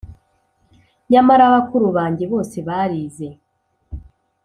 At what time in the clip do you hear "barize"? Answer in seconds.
2.67-3.29